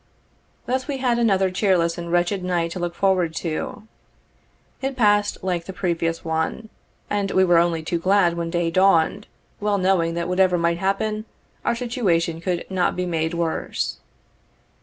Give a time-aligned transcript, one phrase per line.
[0.65, 3.87] Thus we had another cheerless and wretched night to look forward to.
[4.81, 6.69] It passed like the previous one,
[7.07, 9.27] and we were only too glad when day dawned,
[9.59, 11.25] well knowing that whatever might happen,
[11.63, 13.97] our situation could not be made worse.